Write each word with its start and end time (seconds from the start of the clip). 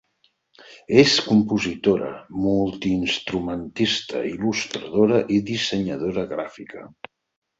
És 1.01 1.11
compositora, 1.25 2.07
multiinstrumentista, 2.45 4.23
il·lustradora 4.31 5.23
i 5.37 5.39
dissenyadora 5.53 6.27
gràfica. 6.35 6.89